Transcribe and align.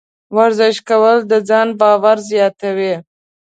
ورزش 0.37 0.75
کول 0.89 1.17
د 1.31 1.33
ځان 1.49 1.67
باور 1.79 2.17
زیاتوي. 2.31 2.93